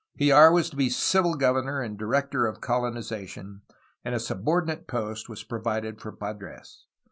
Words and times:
Hljar 0.19 0.51
was 0.51 0.71
to 0.71 0.75
be 0.75 0.89
civil 0.89 1.35
governor 1.35 1.79
and 1.83 1.95
director 1.95 2.47
of 2.47 2.59
colonization, 2.59 3.61
and 4.03 4.15
a 4.15 4.17
subor 4.17 4.65
dinate 4.65 4.87
post 4.87 5.29
was 5.29 5.43
provided 5.43 6.01
for 6.01 6.11
Padres. 6.11 6.87